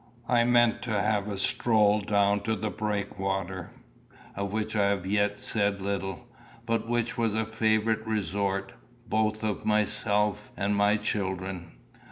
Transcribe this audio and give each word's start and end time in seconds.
I 0.27 0.45
meant 0.45 0.81
to 0.81 0.99
have 0.99 1.27
a 1.27 1.37
stroll 1.37 1.99
down 2.01 2.39
to 2.45 2.55
the 2.55 2.71
breakwater, 2.71 3.69
of 4.35 4.51
which 4.51 4.75
I 4.75 4.89
have 4.89 5.05
yet 5.05 5.39
said 5.39 5.79
little, 5.79 6.25
but 6.65 6.87
which 6.87 7.19
was 7.19 7.35
a 7.35 7.45
favourite 7.45 8.07
resort, 8.07 8.73
both 9.07 9.43
of 9.43 9.63
myself 9.63 10.51
and 10.57 10.75
my 10.75 10.97
children. 10.97 11.73